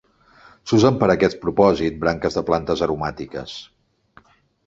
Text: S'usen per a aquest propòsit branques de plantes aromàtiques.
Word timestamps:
S'usen 0.69 0.95
per 1.01 1.09
a 1.09 1.15
aquest 1.15 1.37
propòsit 1.43 1.99
branques 2.05 2.39
de 2.39 2.43
plantes 2.49 2.83
aromàtiques. 2.87 3.57